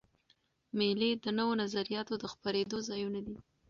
مېلې 0.77 1.11
د 1.23 1.25
نوو 1.37 1.57
نظریاتو 1.61 2.13
د 2.19 2.23
خپرېدو 2.33 2.77
ځایونه 2.89 3.19
دي. 3.27 3.35